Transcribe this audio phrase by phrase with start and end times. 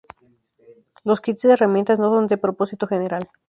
[1.03, 3.29] Los kits de herramientas no son de propósito general.